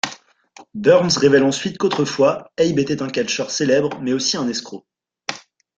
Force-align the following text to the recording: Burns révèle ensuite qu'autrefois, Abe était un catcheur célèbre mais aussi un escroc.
Burns 0.73 1.17
révèle 1.19 1.43
ensuite 1.43 1.77
qu'autrefois, 1.77 2.49
Abe 2.57 2.79
était 2.79 3.03
un 3.03 3.07
catcheur 3.07 3.51
célèbre 3.51 3.99
mais 4.01 4.13
aussi 4.13 4.35
un 4.35 4.47
escroc. 4.47 4.87